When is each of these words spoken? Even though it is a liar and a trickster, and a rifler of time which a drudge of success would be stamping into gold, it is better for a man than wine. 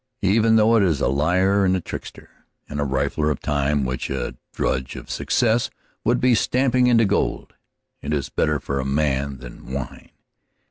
Even 0.23 0.55
though 0.55 0.75
it 0.77 0.81
is 0.81 0.99
a 0.99 1.07
liar 1.07 1.63
and 1.63 1.75
a 1.75 1.79
trickster, 1.79 2.31
and 2.67 2.79
a 2.81 2.83
rifler 2.83 3.29
of 3.29 3.39
time 3.39 3.85
which 3.85 4.09
a 4.09 4.33
drudge 4.51 4.95
of 4.95 5.11
success 5.11 5.69
would 6.03 6.19
be 6.19 6.33
stamping 6.33 6.87
into 6.87 7.05
gold, 7.05 7.53
it 8.01 8.11
is 8.11 8.27
better 8.27 8.59
for 8.59 8.79
a 8.79 8.83
man 8.83 9.37
than 9.37 9.71
wine. 9.71 10.09